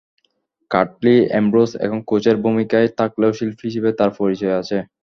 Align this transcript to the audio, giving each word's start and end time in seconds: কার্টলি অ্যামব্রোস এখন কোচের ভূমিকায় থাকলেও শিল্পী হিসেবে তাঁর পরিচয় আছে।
কার্টলি 0.71 1.15
অ্যামব্রোস 1.25 1.71
এখন 1.85 1.99
কোচের 2.09 2.35
ভূমিকায় 2.43 2.87
থাকলেও 2.99 3.31
শিল্পী 3.39 3.63
হিসেবে 3.69 3.89
তাঁর 3.99 4.11
পরিচয় 4.19 4.55
আছে। 4.61 4.77